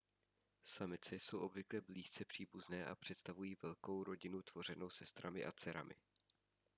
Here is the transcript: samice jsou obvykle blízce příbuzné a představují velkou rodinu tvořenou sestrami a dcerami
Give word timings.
samice 0.63 1.15
jsou 1.15 1.39
obvykle 1.39 1.81
blízce 1.81 2.25
příbuzné 2.25 2.85
a 2.85 2.95
představují 2.95 3.55
velkou 3.61 4.03
rodinu 4.03 4.41
tvořenou 4.41 4.89
sestrami 4.89 5.45
a 5.45 5.51
dcerami 5.51 5.95